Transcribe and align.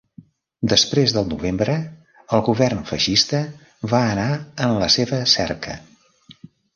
Després 0.71 1.11
del 1.17 1.27
novembre, 1.33 1.75
el 2.37 2.41
govern 2.49 2.81
feixista 2.91 3.41
va 3.95 4.01
anar 4.15 4.27
en 4.69 4.73
la 4.85 4.89
seva 4.95 5.21
cerca. 5.39 5.77